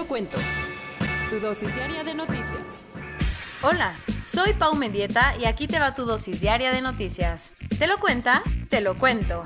Lo 0.00 0.06
cuento. 0.06 0.38
Tu 1.28 1.38
dosis 1.40 1.74
diaria 1.74 2.02
de 2.02 2.14
noticias. 2.14 2.86
Hola, 3.60 3.92
soy 4.24 4.54
Pau 4.54 4.74
Mendieta 4.74 5.34
y 5.38 5.44
aquí 5.44 5.66
te 5.66 5.78
va 5.78 5.94
tu 5.94 6.06
dosis 6.06 6.40
diaria 6.40 6.72
de 6.72 6.80
noticias. 6.80 7.50
¿Te 7.78 7.86
lo 7.86 7.98
cuenta? 7.98 8.42
Te 8.70 8.80
lo 8.80 8.96
cuento. 8.96 9.42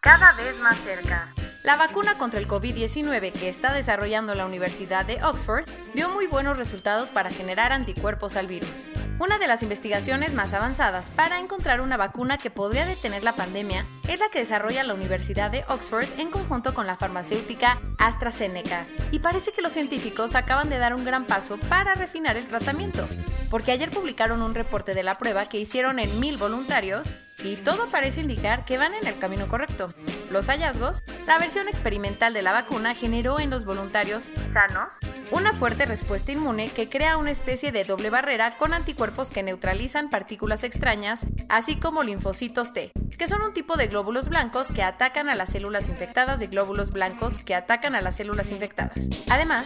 Cada 0.00 0.32
vez 0.32 0.58
más 0.58 0.76
cerca. 0.78 1.32
La 1.68 1.76
vacuna 1.76 2.16
contra 2.16 2.40
el 2.40 2.48
COVID-19 2.48 3.30
que 3.30 3.50
está 3.50 3.74
desarrollando 3.74 4.32
la 4.34 4.46
Universidad 4.46 5.04
de 5.04 5.22
Oxford 5.22 5.68
dio 5.92 6.08
muy 6.08 6.26
buenos 6.26 6.56
resultados 6.56 7.10
para 7.10 7.28
generar 7.28 7.72
anticuerpos 7.72 8.36
al 8.36 8.46
virus. 8.46 8.88
Una 9.18 9.38
de 9.38 9.48
las 9.48 9.62
investigaciones 9.62 10.32
más 10.32 10.54
avanzadas 10.54 11.10
para 11.10 11.38
encontrar 11.38 11.82
una 11.82 11.98
vacuna 11.98 12.38
que 12.38 12.48
podría 12.48 12.86
detener 12.86 13.22
la 13.22 13.36
pandemia 13.36 13.84
es 14.08 14.18
la 14.18 14.30
que 14.30 14.38
desarrolla 14.38 14.82
la 14.82 14.94
Universidad 14.94 15.50
de 15.50 15.66
Oxford 15.68 16.06
en 16.16 16.30
conjunto 16.30 16.72
con 16.72 16.86
la 16.86 16.96
farmacéutica 16.96 17.78
AstraZeneca. 17.98 18.86
Y 19.10 19.18
parece 19.18 19.52
que 19.52 19.60
los 19.60 19.72
científicos 19.72 20.36
acaban 20.36 20.70
de 20.70 20.78
dar 20.78 20.94
un 20.94 21.04
gran 21.04 21.26
paso 21.26 21.58
para 21.68 21.92
refinar 21.92 22.38
el 22.38 22.48
tratamiento, 22.48 23.06
porque 23.50 23.72
ayer 23.72 23.90
publicaron 23.90 24.40
un 24.40 24.54
reporte 24.54 24.94
de 24.94 25.02
la 25.02 25.18
prueba 25.18 25.50
que 25.50 25.58
hicieron 25.58 25.98
en 25.98 26.18
mil 26.18 26.38
voluntarios 26.38 27.06
y 27.42 27.56
todo 27.56 27.88
parece 27.90 28.20
indicar 28.20 28.64
que 28.64 28.78
van 28.78 28.94
en 28.94 29.06
el 29.06 29.18
camino 29.18 29.48
correcto. 29.48 29.92
Los 30.30 30.46
hallazgos, 30.46 31.02
la 31.26 31.38
versión 31.38 31.68
experimental 31.68 32.34
de 32.34 32.42
la 32.42 32.52
vacuna 32.52 32.94
generó 32.94 33.40
en 33.40 33.50
los 33.50 33.64
voluntarios 33.64 34.28
sanos 34.52 34.88
una 35.32 35.52
fuerte 35.52 35.84
respuesta 35.86 36.32
inmune 36.32 36.68
que 36.68 36.88
crea 36.88 37.16
una 37.16 37.30
especie 37.30 37.72
de 37.72 37.84
doble 37.84 38.10
barrera 38.10 38.56
con 38.56 38.72
anticuerpos 38.72 39.30
que 39.30 39.42
neutralizan 39.42 40.10
partículas 40.10 40.64
extrañas, 40.64 41.20
así 41.48 41.76
como 41.76 42.02
linfocitos 42.02 42.72
T, 42.72 42.92
que 43.18 43.28
son 43.28 43.42
un 43.42 43.52
tipo 43.52 43.76
de 43.76 43.88
glóbulos 43.88 44.28
blancos 44.28 44.68
que 44.68 44.82
atacan 44.82 45.28
a 45.28 45.34
las 45.34 45.50
células 45.50 45.88
infectadas 45.88 46.38
de 46.38 46.46
glóbulos 46.46 46.90
blancos 46.90 47.42
que 47.42 47.54
atacan 47.54 47.94
a 47.94 48.00
las 48.00 48.16
células 48.16 48.50
infectadas. 48.50 48.98
Además, 49.30 49.64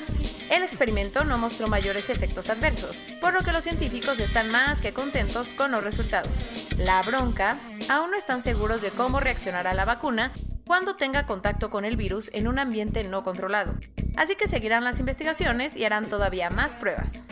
el 0.51 0.63
experimento 0.63 1.25
no 1.25 1.39
mostró 1.39 1.69
mayores 1.69 2.11
efectos 2.11 2.51
adversos, 2.51 3.05
por 3.21 3.33
lo 3.33 3.41
que 3.41 3.53
los 3.53 3.65
científicos 3.65 4.19
están 4.21 4.51
más 4.51 4.81
que 4.81 4.93
contentos 4.93 5.53
con 5.53 5.71
los 5.71 5.85
resultados. 5.85 6.33
La 6.77 7.03
bronca, 7.03 7.57
aún 7.89 8.11
no 8.11 8.17
están 8.17 8.43
seguros 8.43 8.83
de 8.83 8.91
cómo 8.91 9.21
reaccionará 9.21 9.75
la 9.75 9.85
vacuna 9.85 10.33
cuando 10.67 10.97
tenga 10.97 11.27
contacto 11.27 11.71
con 11.71 11.85
el 11.85 11.97
virus 11.97 12.31
en 12.33 12.49
un 12.49 12.59
ambiente 12.59 13.05
no 13.05 13.23
controlado. 13.23 13.75
Así 14.17 14.37
que 14.37 14.49
seguirán 14.49 14.85
las 14.85 15.01
investigaciones 15.01 15.77
y 15.77 15.85
harán 15.85 16.07
todavía 16.07 16.51
más 16.51 16.73
pruebas 16.73 17.25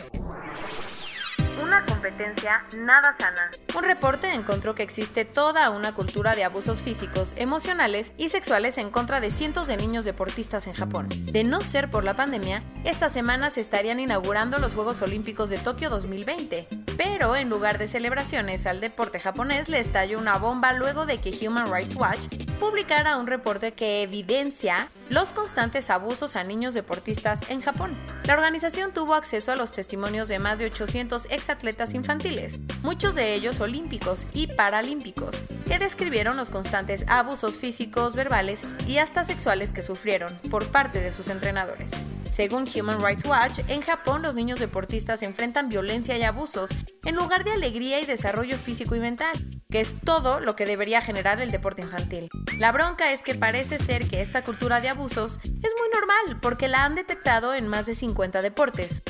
una 1.61 1.85
competencia 1.85 2.63
nada 2.77 3.15
sana. 3.17 3.49
Un 3.75 3.83
reporte 3.83 4.33
encontró 4.33 4.75
que 4.75 4.83
existe 4.83 5.25
toda 5.25 5.69
una 5.69 5.93
cultura 5.93 6.35
de 6.35 6.43
abusos 6.43 6.81
físicos, 6.81 7.33
emocionales 7.37 8.11
y 8.17 8.29
sexuales 8.29 8.77
en 8.77 8.89
contra 8.89 9.21
de 9.21 9.31
cientos 9.31 9.67
de 9.67 9.77
niños 9.77 10.05
deportistas 10.05 10.67
en 10.67 10.73
Japón. 10.73 11.07
De 11.31 11.43
no 11.43 11.61
ser 11.61 11.89
por 11.89 12.03
la 12.03 12.15
pandemia, 12.15 12.63
esta 12.83 13.09
semana 13.09 13.49
se 13.49 13.61
estarían 13.61 13.99
inaugurando 13.99 14.57
los 14.57 14.73
Juegos 14.73 15.01
Olímpicos 15.01 15.49
de 15.49 15.59
Tokio 15.59 15.89
2020. 15.89 16.67
Pero 17.03 17.35
en 17.35 17.49
lugar 17.49 17.79
de 17.79 17.87
celebraciones 17.87 18.67
al 18.67 18.79
deporte 18.79 19.19
japonés 19.19 19.69
le 19.69 19.79
estalló 19.79 20.19
una 20.19 20.37
bomba 20.37 20.71
luego 20.73 21.07
de 21.07 21.17
que 21.17 21.31
Human 21.31 21.65
Rights 21.73 21.95
Watch 21.95 22.27
publicara 22.59 23.17
un 23.17 23.25
reporte 23.25 23.71
que 23.71 24.03
evidencia 24.03 24.87
los 25.09 25.33
constantes 25.33 25.89
abusos 25.89 26.35
a 26.35 26.43
niños 26.43 26.75
deportistas 26.75 27.39
en 27.49 27.61
Japón. 27.61 27.97
La 28.25 28.35
organización 28.35 28.93
tuvo 28.93 29.15
acceso 29.15 29.51
a 29.51 29.55
los 29.55 29.71
testimonios 29.71 30.27
de 30.27 30.37
más 30.37 30.59
de 30.59 30.65
800 30.65 31.25
exatletas 31.31 31.95
infantiles, 31.95 32.59
muchos 32.83 33.15
de 33.15 33.33
ellos 33.33 33.61
olímpicos 33.61 34.27
y 34.33 34.45
paralímpicos, 34.45 35.43
que 35.65 35.79
describieron 35.79 36.37
los 36.37 36.51
constantes 36.51 37.05
abusos 37.07 37.57
físicos, 37.57 38.15
verbales 38.15 38.61
y 38.85 38.99
hasta 38.99 39.23
sexuales 39.23 39.73
que 39.73 39.81
sufrieron 39.81 40.37
por 40.51 40.67
parte 40.67 40.99
de 41.01 41.11
sus 41.11 41.29
entrenadores. 41.29 41.89
Según 42.31 42.65
Human 42.73 43.01
Rights 43.03 43.25
Watch, 43.25 43.59
en 43.67 43.81
Japón 43.81 44.21
los 44.21 44.35
niños 44.35 44.59
deportistas 44.59 45.21
enfrentan 45.21 45.67
violencia 45.67 46.17
y 46.17 46.23
abusos 46.23 46.71
en 47.03 47.15
lugar 47.15 47.43
de 47.43 47.51
alegría 47.51 47.99
y 47.99 48.05
desarrollo 48.05 48.57
físico 48.57 48.95
y 48.95 48.99
mental, 48.99 49.33
que 49.69 49.81
es 49.81 49.95
todo 50.03 50.39
lo 50.39 50.55
que 50.55 50.65
debería 50.65 51.01
generar 51.01 51.41
el 51.41 51.51
deporte 51.51 51.81
infantil. 51.81 52.29
La 52.57 52.71
bronca 52.71 53.11
es 53.11 53.23
que 53.23 53.35
parece 53.35 53.79
ser 53.79 54.07
que 54.07 54.21
esta 54.21 54.43
cultura 54.43 54.81
de 54.81 54.89
abusos 54.89 55.39
es 55.43 55.73
muy 55.79 55.89
normal 55.93 56.39
porque 56.41 56.67
la 56.67 56.83
han 56.85 56.95
detectado 56.95 57.53
en 57.53 57.67
más 57.67 57.85
de 57.85 57.95
50 57.95 58.41
deportes. 58.41 59.01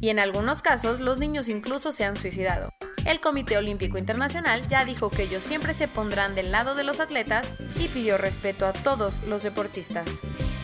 Y 0.00 0.10
en 0.10 0.18
algunos 0.18 0.62
casos 0.62 1.00
los 1.00 1.18
niños 1.18 1.48
incluso 1.48 1.92
se 1.92 2.04
han 2.04 2.16
suicidado. 2.16 2.70
El 3.06 3.20
Comité 3.20 3.56
Olímpico 3.56 3.98
Internacional 3.98 4.66
ya 4.66 4.84
dijo 4.84 5.10
que 5.10 5.22
ellos 5.22 5.44
siempre 5.44 5.74
se 5.74 5.86
pondrán 5.86 6.34
del 6.34 6.50
lado 6.50 6.74
de 6.74 6.82
los 6.82 6.98
atletas 6.98 7.46
y 7.78 7.86
pidió 7.86 8.18
respeto 8.18 8.66
a 8.66 8.72
todos 8.72 9.22
los 9.22 9.44
deportistas. 9.44 10.06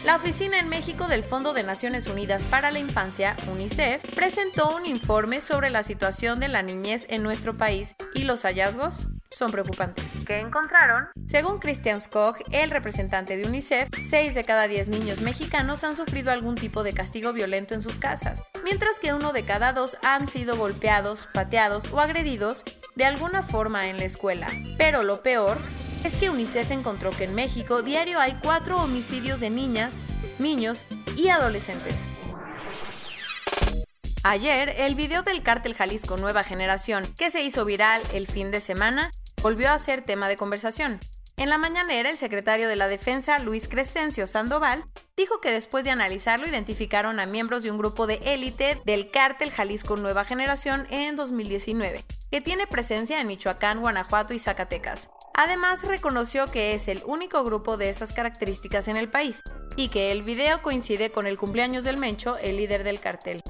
La 0.05 0.17
oficina 0.17 0.59
en 0.59 0.69
México 0.69 1.07
del 1.07 1.23
Fondo 1.23 1.53
de 1.53 1.63
Naciones 1.63 2.09
Unidas 2.09 2.45
para 2.47 2.73
la 2.73 2.81
Infancia, 2.81 3.37
UNICEF, 3.49 4.03
presentó 4.17 4.75
un 4.75 4.85
informe 4.85 5.41
sobre 5.41 5.71
la 5.71 5.85
situación 5.85 6.41
de 6.41 6.49
la 6.49 6.63
niñez 6.63 7.07
en 7.09 7.23
nuestro 7.23 7.57
país 7.57 7.95
y 8.13 8.25
los 8.25 8.43
hallazgos 8.43 9.07
son 9.31 9.53
preocupantes. 9.53 10.05
¿Qué 10.27 10.41
encontraron? 10.41 11.07
Según 11.29 11.61
Christian 11.61 12.01
Skog, 12.01 12.37
el 12.51 12.71
representante 12.71 13.37
de 13.37 13.47
UNICEF, 13.47 13.89
6 14.11 14.35
de 14.35 14.45
cada 14.45 14.67
10 14.67 14.89
niños 14.89 15.21
mexicanos 15.21 15.85
han 15.85 15.95
sufrido 15.95 16.33
algún 16.33 16.57
tipo 16.57 16.83
de 16.83 16.93
castigo 16.93 17.33
violento 17.33 17.75
en 17.75 17.83
sus 17.83 17.99
casas, 17.99 18.43
mientras 18.65 18.99
que 18.99 19.15
uno 19.15 19.33
de 19.33 19.45
cada 19.45 19.73
dos 19.73 19.97
han 20.03 20.27
sido 20.27 20.57
golpeados, 20.57 21.29
pateados 21.33 21.93
o 21.93 22.01
agredidos 22.01 22.65
de 22.97 23.05
alguna 23.05 23.43
forma 23.43 23.89
en 23.89 23.99
la 23.99 24.05
escuela. 24.05 24.49
Pero 24.79 25.05
lo 25.05 25.23
peor 25.23 25.59
es 26.05 26.17
que 26.17 26.31
UNICEF 26.31 26.71
encontró 26.73 27.11
que 27.11 27.25
en 27.25 27.35
México 27.35 27.83
diario 27.83 28.19
hay 28.19 28.35
cuatro 28.43 28.77
homicidios 28.83 29.41
de 29.41 29.51
niñas, 29.51 29.95
niños 30.39 30.85
y 31.17 31.29
adolescentes. 31.29 31.95
Ayer, 34.25 34.75
el 34.79 34.95
video 34.95 35.23
del 35.23 35.43
cártel 35.43 35.75
Jalisco 35.75 36.17
Nueva 36.17 36.45
Generación, 36.45 37.05
que 37.17 37.31
se 37.31 37.43
hizo 37.43 37.65
viral 37.65 38.03
el 38.15 38.27
fin 38.27 38.51
de 38.51 38.61
semana, 38.61 39.11
volvió 39.43 39.71
a 39.71 39.79
ser 39.79 40.05
tema 40.05 40.29
de 40.29 40.37
conversación. 40.37 41.01
En 41.37 41.49
la 41.49 41.59
mañanera, 41.59 42.11
el 42.11 42.19
secretario 42.19 42.69
de 42.69 42.77
la 42.77 42.89
Defensa, 42.89 43.39
Luis 43.39 43.69
Crescencio 43.69 44.27
Sandoval, 44.27 44.85
dijo 45.17 45.41
que 45.41 45.51
después 45.51 45.85
de 45.85 45.91
analizarlo 45.91 46.47
identificaron 46.47 47.21
a 47.21 47.27
miembros 47.27 47.63
de 47.63 47.71
un 47.71 47.79
grupo 47.79 48.07
de 48.07 48.21
élite 48.25 48.81
del 48.85 49.11
cártel 49.11 49.51
Jalisco 49.51 49.97
Nueva 49.97 50.25
Generación 50.25 50.87
en 50.91 51.17
2019, 51.17 52.05
que 52.31 52.41
tiene 52.41 52.67
presencia 52.67 53.21
en 53.21 53.27
Michoacán, 53.27 53.81
Guanajuato 53.81 54.35
y 54.35 54.39
Zacatecas. 54.39 55.09
Además, 55.35 55.83
reconoció 55.83 56.47
que 56.47 56.75
es 56.75 56.89
el 56.89 57.03
único 57.07 57.43
grupo 57.45 57.77
de 57.77 57.91
esas 57.91 58.13
características 58.13 58.89
en 58.89 58.97
el 58.97 59.09
país 59.09 59.43
y 59.77 59.89
que 59.89 60.13
el 60.13 60.23
video 60.23 60.63
coincide 60.63 61.11
con 61.11 61.27
el 61.27 61.39
cumpleaños 61.39 61.85
del 61.85 61.97
Mencho, 61.97 62.37
el 62.39 62.57
líder 62.57 62.85
del 62.85 63.01
cartel. 63.01 63.43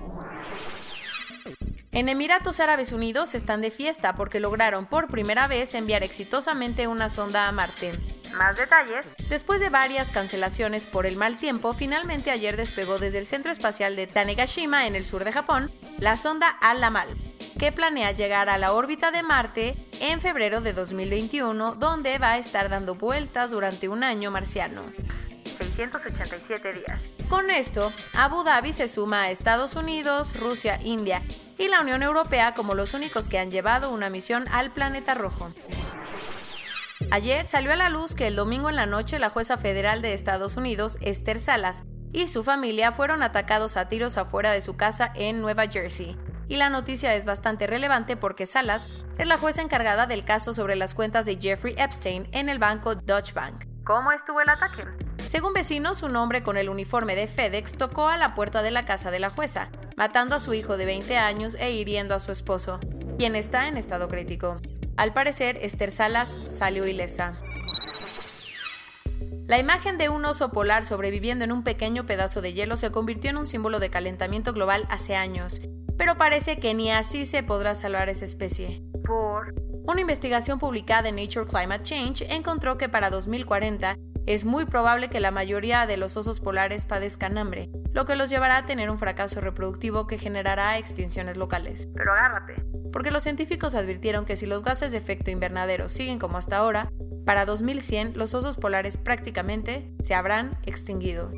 En 1.90 2.08
Emiratos 2.08 2.58
Árabes 2.60 2.92
Unidos 2.92 3.34
están 3.34 3.60
de 3.60 3.70
fiesta 3.70 4.14
porque 4.14 4.40
lograron 4.40 4.86
por 4.86 5.08
primera 5.08 5.46
vez 5.46 5.74
enviar 5.74 6.02
exitosamente 6.02 6.86
una 6.86 7.10
sonda 7.10 7.48
a 7.48 7.52
Marte. 7.52 7.92
Más 8.34 8.56
detalles. 8.56 9.06
Después 9.28 9.60
de 9.60 9.68
varias 9.68 10.10
cancelaciones 10.10 10.86
por 10.86 11.04
el 11.04 11.16
mal 11.16 11.36
tiempo, 11.36 11.74
finalmente 11.74 12.30
ayer 12.30 12.56
despegó 12.56 12.98
desde 12.98 13.18
el 13.18 13.26
Centro 13.26 13.52
Espacial 13.52 13.94
de 13.94 14.06
Tanegashima 14.06 14.86
en 14.86 14.96
el 14.96 15.04
sur 15.04 15.24
de 15.24 15.32
Japón 15.32 15.70
la 15.98 16.16
sonda 16.16 16.48
Al-Lamal, 16.48 17.08
que 17.58 17.72
planea 17.72 18.12
llegar 18.12 18.48
a 18.48 18.58
la 18.58 18.72
órbita 18.72 19.10
de 19.10 19.22
Marte 19.22 19.74
en 20.00 20.20
febrero 20.20 20.60
de 20.60 20.72
2021, 20.72 21.74
donde 21.76 22.18
va 22.18 22.32
a 22.32 22.38
estar 22.38 22.68
dando 22.68 22.94
vueltas 22.94 23.50
durante 23.50 23.88
un 23.88 24.04
año 24.04 24.30
marciano. 24.30 24.82
687 25.58 26.72
días. 26.72 27.00
Con 27.28 27.50
esto, 27.50 27.92
Abu 28.14 28.42
Dhabi 28.42 28.72
se 28.72 28.88
suma 28.88 29.22
a 29.22 29.30
Estados 29.30 29.76
Unidos, 29.76 30.38
Rusia, 30.38 30.80
India 30.82 31.22
y 31.58 31.68
la 31.68 31.80
Unión 31.80 32.02
Europea 32.02 32.54
como 32.54 32.74
los 32.74 32.94
únicos 32.94 33.28
que 33.28 33.38
han 33.38 33.50
llevado 33.50 33.90
una 33.90 34.10
misión 34.10 34.44
al 34.50 34.70
planeta 34.70 35.14
rojo. 35.14 35.52
Ayer 37.10 37.46
salió 37.46 37.72
a 37.72 37.76
la 37.76 37.90
luz 37.90 38.14
que 38.14 38.26
el 38.26 38.36
domingo 38.36 38.70
en 38.70 38.76
la 38.76 38.86
noche 38.86 39.18
la 39.18 39.30
jueza 39.30 39.56
federal 39.58 40.02
de 40.02 40.14
Estados 40.14 40.56
Unidos, 40.56 40.98
Esther 41.00 41.38
Salas, 41.38 41.82
y 42.12 42.28
su 42.28 42.44
familia 42.44 42.92
fueron 42.92 43.22
atacados 43.22 43.76
a 43.76 43.88
tiros 43.88 44.18
afuera 44.18 44.52
de 44.52 44.60
su 44.60 44.76
casa 44.76 45.10
en 45.14 45.40
Nueva 45.40 45.66
Jersey 45.66 46.16
y 46.52 46.56
la 46.56 46.68
noticia 46.68 47.14
es 47.14 47.24
bastante 47.24 47.66
relevante 47.66 48.14
porque 48.14 48.44
Salas 48.44 49.06
es 49.16 49.26
la 49.26 49.38
jueza 49.38 49.62
encargada 49.62 50.06
del 50.06 50.22
caso 50.22 50.52
sobre 50.52 50.76
las 50.76 50.92
cuentas 50.92 51.24
de 51.24 51.38
Jeffrey 51.40 51.74
Epstein 51.78 52.28
en 52.32 52.50
el 52.50 52.58
banco 52.58 52.94
Deutsche 52.94 53.32
Bank. 53.32 53.64
¿Cómo 53.84 54.12
estuvo 54.12 54.38
el 54.42 54.50
ataque? 54.50 54.84
Según 55.28 55.54
vecinos, 55.54 56.02
un 56.02 56.14
hombre 56.14 56.42
con 56.42 56.58
el 56.58 56.68
uniforme 56.68 57.14
de 57.16 57.26
FedEx 57.26 57.78
tocó 57.78 58.06
a 58.06 58.18
la 58.18 58.34
puerta 58.34 58.60
de 58.60 58.70
la 58.70 58.84
casa 58.84 59.10
de 59.10 59.18
la 59.18 59.30
jueza, 59.30 59.70
matando 59.96 60.36
a 60.36 60.40
su 60.40 60.52
hijo 60.52 60.76
de 60.76 60.84
20 60.84 61.16
años 61.16 61.54
e 61.54 61.72
hiriendo 61.72 62.14
a 62.14 62.20
su 62.20 62.30
esposo, 62.30 62.80
quien 63.16 63.34
está 63.34 63.66
en 63.66 63.78
estado 63.78 64.08
crítico. 64.08 64.60
Al 64.98 65.14
parecer, 65.14 65.56
Esther 65.62 65.90
Salas 65.90 66.28
salió 66.28 66.86
ilesa. 66.86 67.32
La 69.46 69.58
imagen 69.58 69.96
de 69.96 70.10
un 70.10 70.22
oso 70.26 70.50
polar 70.50 70.84
sobreviviendo 70.84 71.46
en 71.46 71.52
un 71.52 71.64
pequeño 71.64 72.04
pedazo 72.04 72.42
de 72.42 72.52
hielo 72.52 72.76
se 72.76 72.92
convirtió 72.92 73.30
en 73.30 73.38
un 73.38 73.46
símbolo 73.46 73.80
de 73.80 73.88
calentamiento 73.88 74.52
global 74.52 74.86
hace 74.90 75.16
años, 75.16 75.62
pero 76.02 76.16
parece 76.16 76.56
que 76.56 76.74
ni 76.74 76.90
así 76.90 77.26
se 77.26 77.44
podrá 77.44 77.76
salvar 77.76 78.08
esa 78.08 78.24
especie. 78.24 78.82
Por 79.04 79.54
Una 79.84 80.00
investigación 80.00 80.58
publicada 80.58 81.08
en 81.08 81.14
Nature 81.14 81.46
Climate 81.46 81.84
Change 81.84 82.26
encontró 82.28 82.76
que 82.76 82.88
para 82.88 83.08
2040 83.08 83.94
es 84.26 84.44
muy 84.44 84.64
probable 84.64 85.10
que 85.10 85.20
la 85.20 85.30
mayoría 85.30 85.86
de 85.86 85.96
los 85.96 86.16
osos 86.16 86.40
polares 86.40 86.86
padezcan 86.86 87.38
hambre, 87.38 87.70
lo 87.92 88.04
que 88.04 88.16
los 88.16 88.30
llevará 88.30 88.56
a 88.56 88.66
tener 88.66 88.90
un 88.90 88.98
fracaso 88.98 89.40
reproductivo 89.40 90.08
que 90.08 90.18
generará 90.18 90.76
extinciones 90.76 91.36
locales. 91.36 91.86
Pero 91.94 92.12
agárrate. 92.14 92.64
Porque 92.92 93.12
los 93.12 93.22
científicos 93.22 93.76
advirtieron 93.76 94.24
que 94.24 94.34
si 94.34 94.46
los 94.46 94.64
gases 94.64 94.90
de 94.90 94.98
efecto 94.98 95.30
invernadero 95.30 95.88
siguen 95.88 96.18
como 96.18 96.36
hasta 96.36 96.56
ahora, 96.56 96.90
para 97.24 97.46
2100 97.46 98.14
los 98.16 98.34
osos 98.34 98.56
polares 98.56 98.96
prácticamente 98.96 99.94
se 100.02 100.16
habrán 100.16 100.58
extinguido. 100.64 101.30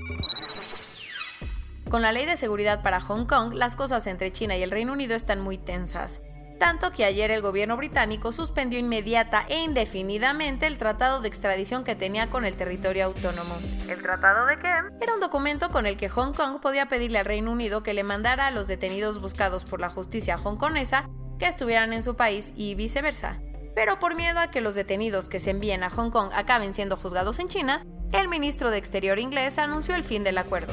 Con 1.95 2.03
la 2.03 2.11
ley 2.11 2.27
de 2.27 2.37
seguridad 2.37 2.83
para 2.83 3.01
Hong 3.01 3.25
Kong, 3.25 3.55
las 3.55 3.77
cosas 3.77 4.09
entre 4.09 4.33
China 4.33 4.57
y 4.57 4.65
el 4.65 4.73
Reino 4.73 4.93
Unido 4.93 5.15
están 5.15 5.41
muy 5.41 5.59
tensas. 5.59 6.21
Tanto 6.59 6.91
que 6.91 7.05
ayer 7.05 7.31
el 7.31 7.41
gobierno 7.41 7.77
británico 7.77 8.33
suspendió 8.33 8.81
inmediata 8.81 9.47
e 9.49 9.63
indefinidamente 9.63 10.67
el 10.67 10.77
tratado 10.77 11.21
de 11.21 11.29
extradición 11.29 11.85
que 11.85 11.95
tenía 11.95 12.31
con 12.31 12.45
el 12.45 12.57
territorio 12.57 13.05
autónomo. 13.05 13.55
¿El 13.89 14.03
tratado 14.03 14.45
de 14.47 14.59
qué? 14.59 14.73
Era 15.01 15.15
un 15.15 15.21
documento 15.21 15.71
con 15.71 15.87
el 15.87 15.97
que 15.97 16.09
Hong 16.09 16.33
Kong 16.33 16.61
podía 16.61 16.89
pedirle 16.89 17.21
al 17.21 17.27
Reino 17.27 17.53
Unido 17.53 17.85
que 17.85 17.95
le 17.95 18.03
mandara 18.03 18.49
a 18.49 18.51
los 18.51 18.67
detenidos 18.67 19.21
buscados 19.21 19.65
por 19.65 19.81
la 19.81 19.89
justicia 19.89 20.35
hongkonesa 20.35 21.09
que 21.39 21.47
estuvieran 21.47 21.93
en 21.93 22.03
su 22.03 22.17
país 22.17 22.53
y 22.57 22.75
viceversa. 22.75 23.39
Pero 23.77 24.01
por 24.01 24.17
miedo 24.17 24.41
a 24.41 24.51
que 24.51 24.61
los 24.61 24.75
detenidos 24.75 25.29
que 25.29 25.39
se 25.39 25.51
envíen 25.51 25.85
a 25.85 25.91
Hong 25.91 26.11
Kong 26.11 26.31
acaben 26.35 26.75
siendo 26.75 26.97
juzgados 26.97 27.39
en 27.39 27.47
China, 27.47 27.87
el 28.11 28.27
ministro 28.27 28.73
de 28.73 28.79
Exterior 28.79 29.21
inglés 29.21 29.59
anunció 29.59 29.95
el 29.95 30.03
fin 30.03 30.25
del 30.25 30.39
acuerdo. 30.39 30.73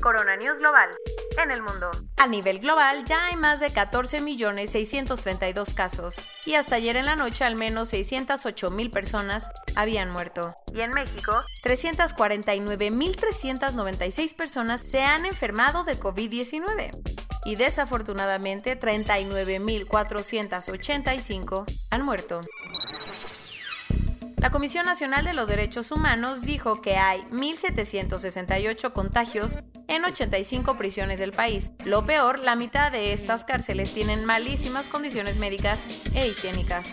Corona 0.00 0.36
News 0.36 0.58
Global. 0.58 0.88
En 1.42 1.50
el 1.50 1.62
mundo. 1.62 1.90
A 2.16 2.26
nivel 2.26 2.60
global 2.60 3.04
ya 3.04 3.26
hay 3.26 3.36
más 3.36 3.60
de 3.60 3.68
14.632 3.68 5.74
casos 5.74 6.16
y 6.44 6.54
hasta 6.54 6.76
ayer 6.76 6.96
en 6.96 7.04
la 7.06 7.16
noche 7.16 7.44
al 7.44 7.56
menos 7.56 7.92
608.000 7.92 8.90
personas 8.90 9.50
habían 9.76 10.10
muerto. 10.10 10.54
Y 10.74 10.80
en 10.80 10.90
México, 10.90 11.32
349.396 11.64 14.34
personas 14.34 14.80
se 14.80 15.04
han 15.04 15.26
enfermado 15.26 15.84
de 15.84 15.96
COVID-19 15.98 16.90
y 17.44 17.56
desafortunadamente 17.56 18.78
39.485 18.78 21.64
han 21.90 22.02
muerto. 22.02 22.40
La 24.40 24.48
Comisión 24.48 24.86
Nacional 24.86 25.26
de 25.26 25.34
los 25.34 25.48
Derechos 25.48 25.90
Humanos 25.90 26.40
dijo 26.40 26.80
que 26.80 26.96
hay 26.96 27.20
1.768 27.30 28.90
contagios 28.94 29.58
en 29.86 30.02
85 30.02 30.78
prisiones 30.78 31.20
del 31.20 31.32
país. 31.32 31.72
Lo 31.84 32.06
peor, 32.06 32.38
la 32.38 32.56
mitad 32.56 32.90
de 32.90 33.12
estas 33.12 33.44
cárceles 33.44 33.92
tienen 33.92 34.24
malísimas 34.24 34.88
condiciones 34.88 35.36
médicas 35.36 35.78
e 36.14 36.28
higiénicas. 36.28 36.86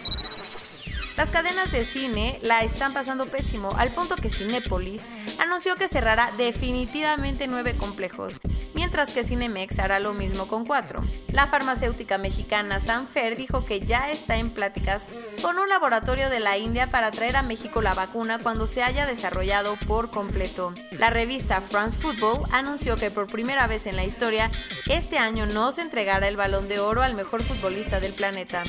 Las 1.18 1.32
cadenas 1.32 1.72
de 1.72 1.84
cine 1.84 2.38
la 2.44 2.62
están 2.62 2.94
pasando 2.94 3.26
pésimo, 3.26 3.72
al 3.76 3.90
punto 3.90 4.16
que 4.16 4.30
Cinépolis 4.30 5.02
anunció 5.40 5.76
que 5.76 5.88
cerrará 5.88 6.32
definitivamente 6.38 7.48
nueve 7.48 7.76
complejos, 7.76 8.40
mientras 8.76 9.10
que 9.10 9.24
Cinemex 9.24 9.80
hará 9.80 10.00
lo 10.00 10.14
mismo 10.14 10.48
con 10.48 10.64
cuatro. 10.64 11.04
La 11.34 11.48
farmacéutica 11.48 12.20
mexicana 12.20 12.80
Sanfer 12.80 13.36
dijo 13.36 13.66
que 13.66 13.80
ya 13.80 14.12
está 14.12 14.38
en 14.38 14.52
pláticas 14.52 15.08
con 15.42 15.58
un 15.58 15.68
laboratorio 15.70 16.30
de 16.30 16.40
la 16.40 16.60
India 16.60 16.92
para 16.92 17.10
traer 17.10 17.36
a 17.36 17.42
México 17.42 17.82
la 17.82 17.96
vacuna 17.96 18.38
cuando 18.38 18.68
se 18.68 18.84
haya 18.84 19.08
desarrollado 19.08 19.76
por 19.88 20.12
completo. 20.12 20.72
La 20.92 21.10
revista 21.10 21.62
France 21.62 21.98
Football 21.98 22.44
anunció 22.52 22.96
que 22.96 23.10
por 23.10 23.26
primera 23.26 23.66
vez 23.66 23.88
en 23.88 23.96
la 23.96 24.06
historia, 24.06 24.52
este 24.88 25.18
año 25.18 25.48
no 25.48 25.72
se 25.72 25.82
entregará 25.82 26.28
el 26.28 26.38
balón 26.38 26.68
de 26.68 26.80
oro 26.80 27.02
al 27.02 27.16
mejor 27.16 27.42
futbolista 27.42 28.00
del 28.00 28.14
planeta. 28.14 28.64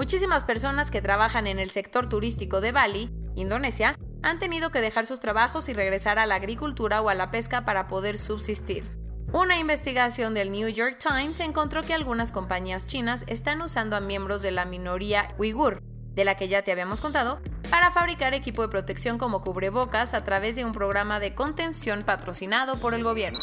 Muchísimas 0.00 0.44
personas 0.44 0.90
que 0.90 1.02
trabajan 1.02 1.46
en 1.46 1.58
el 1.58 1.70
sector 1.70 2.08
turístico 2.08 2.62
de 2.62 2.72
Bali, 2.72 3.10
Indonesia, 3.34 3.98
han 4.22 4.38
tenido 4.38 4.70
que 4.70 4.80
dejar 4.80 5.04
sus 5.04 5.20
trabajos 5.20 5.68
y 5.68 5.74
regresar 5.74 6.18
a 6.18 6.24
la 6.24 6.36
agricultura 6.36 7.02
o 7.02 7.10
a 7.10 7.14
la 7.14 7.30
pesca 7.30 7.66
para 7.66 7.86
poder 7.86 8.16
subsistir. 8.16 8.82
Una 9.30 9.58
investigación 9.58 10.32
del 10.32 10.52
New 10.52 10.68
York 10.68 10.96
Times 10.98 11.38
encontró 11.40 11.82
que 11.82 11.92
algunas 11.92 12.32
compañías 12.32 12.86
chinas 12.86 13.24
están 13.26 13.60
usando 13.60 13.94
a 13.94 14.00
miembros 14.00 14.40
de 14.40 14.52
la 14.52 14.64
minoría 14.64 15.34
uigur, 15.36 15.82
de 16.14 16.24
la 16.24 16.34
que 16.34 16.48
ya 16.48 16.62
te 16.62 16.72
habíamos 16.72 17.02
contado, 17.02 17.38
para 17.68 17.90
fabricar 17.90 18.32
equipo 18.32 18.62
de 18.62 18.68
protección 18.68 19.18
como 19.18 19.42
cubrebocas 19.42 20.14
a 20.14 20.24
través 20.24 20.56
de 20.56 20.64
un 20.64 20.72
programa 20.72 21.20
de 21.20 21.34
contención 21.34 22.04
patrocinado 22.04 22.78
por 22.78 22.94
el 22.94 23.04
gobierno. 23.04 23.40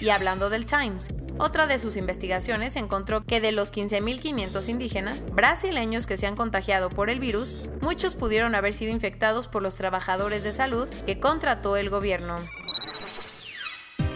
Y 0.00 0.10
hablando 0.10 0.48
del 0.48 0.64
Times, 0.64 1.08
otra 1.42 1.66
de 1.66 1.78
sus 1.78 1.96
investigaciones 1.96 2.76
encontró 2.76 3.24
que 3.24 3.40
de 3.40 3.50
los 3.50 3.72
15.500 3.72 4.68
indígenas 4.68 5.26
brasileños 5.26 6.06
que 6.06 6.16
se 6.16 6.28
han 6.28 6.36
contagiado 6.36 6.88
por 6.88 7.10
el 7.10 7.18
virus, 7.18 7.68
muchos 7.80 8.14
pudieron 8.14 8.54
haber 8.54 8.72
sido 8.72 8.92
infectados 8.92 9.48
por 9.48 9.60
los 9.60 9.74
trabajadores 9.74 10.44
de 10.44 10.52
salud 10.52 10.88
que 11.04 11.18
contrató 11.18 11.76
el 11.76 11.90
gobierno. 11.90 12.38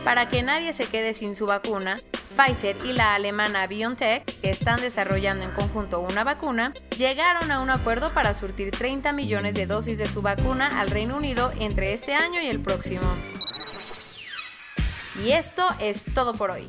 Para 0.05 0.29
que 0.29 0.45
nadie 0.45 0.73
se 0.73 0.87
quede 0.87 1.15
sin 1.15 1.35
su 1.35 1.47
vacuna, 1.47 1.97
Pfizer 2.37 2.77
y 2.85 2.93
la 2.93 3.17
alemana 3.17 3.67
BioNTech, 3.67 4.25
que 4.25 4.51
están 4.51 4.81
desarrollando 4.81 5.45
en 5.45 5.51
conjunto 5.51 5.99
una 5.99 6.23
vacuna, 6.23 6.73
llegaron 6.97 7.51
a 7.51 7.59
un 7.61 7.71
acuerdo 7.71 8.13
para 8.15 8.35
surtir 8.35 8.71
30 8.71 9.13
millones 9.13 9.57
de 9.57 9.67
dosis 9.67 9.99
de 9.99 10.07
su 10.07 10.23
vacuna 10.23 10.79
al 10.79 10.91
Reino 10.91 11.17
Unido 11.17 11.53
entre 11.59 11.93
este 11.93 12.15
año 12.15 12.41
y 12.41 12.47
el 12.47 12.61
próximo. 12.61 13.17
Y 15.25 15.33
esto 15.33 15.67
es 15.81 16.05
todo 16.15 16.35
por 16.35 16.53
hoy. 16.53 16.69